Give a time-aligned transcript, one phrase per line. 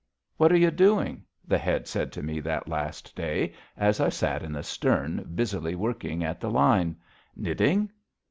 [0.37, 4.41] "What are you doing," the Head said to me that last day, as I sat
[4.41, 6.95] in the stern busily working at the line.
[7.35, 7.91] "Knitting?"